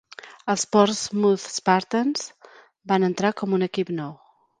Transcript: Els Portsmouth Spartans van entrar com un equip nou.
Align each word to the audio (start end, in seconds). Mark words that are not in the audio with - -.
Els 0.51 0.61
Portsmouth 0.75 1.43
Spartans 1.57 2.23
van 2.93 3.05
entrar 3.09 3.33
com 3.43 3.55
un 3.59 3.67
equip 3.67 3.93
nou. 4.01 4.17